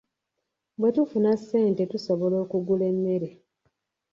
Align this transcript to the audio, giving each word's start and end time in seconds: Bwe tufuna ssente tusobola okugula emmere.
Bwe 0.79 0.89
tufuna 0.95 1.31
ssente 1.39 1.83
tusobola 1.91 2.35
okugula 2.43 2.83
emmere. 2.93 3.29